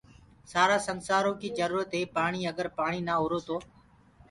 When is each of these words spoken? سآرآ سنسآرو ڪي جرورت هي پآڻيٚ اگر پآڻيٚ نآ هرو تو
سآرآ 0.51 0.77
سنسآرو 0.87 1.31
ڪي 1.41 1.49
جرورت 1.59 1.89
هي 1.97 2.03
پآڻيٚ 2.15 2.49
اگر 2.51 2.65
پآڻيٚ 2.77 3.05
نآ 3.07 3.15
هرو 3.23 3.39
تو 3.47 3.57